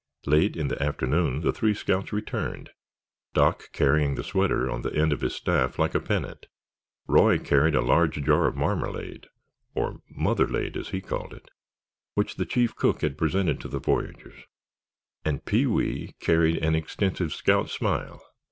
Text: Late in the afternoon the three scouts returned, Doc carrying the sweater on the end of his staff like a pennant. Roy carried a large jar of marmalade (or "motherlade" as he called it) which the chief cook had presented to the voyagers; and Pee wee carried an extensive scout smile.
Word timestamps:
Late 0.25 0.57
in 0.57 0.67
the 0.67 0.81
afternoon 0.81 1.41
the 1.41 1.51
three 1.51 1.75
scouts 1.75 2.11
returned, 2.11 2.71
Doc 3.35 3.69
carrying 3.71 4.15
the 4.15 4.23
sweater 4.23 4.67
on 4.67 4.81
the 4.81 4.91
end 4.95 5.13
of 5.13 5.21
his 5.21 5.35
staff 5.35 5.77
like 5.77 5.93
a 5.93 5.99
pennant. 5.99 6.47
Roy 7.07 7.37
carried 7.37 7.75
a 7.75 7.83
large 7.83 8.19
jar 8.23 8.47
of 8.47 8.55
marmalade 8.55 9.27
(or 9.75 10.01
"motherlade" 10.09 10.75
as 10.75 10.89
he 10.89 11.01
called 11.01 11.33
it) 11.33 11.51
which 12.15 12.37
the 12.37 12.45
chief 12.47 12.75
cook 12.75 13.01
had 13.03 13.15
presented 13.15 13.61
to 13.61 13.67
the 13.67 13.77
voyagers; 13.79 14.41
and 15.23 15.45
Pee 15.45 15.67
wee 15.67 16.15
carried 16.19 16.57
an 16.65 16.73
extensive 16.73 17.31
scout 17.31 17.69
smile. 17.69 18.23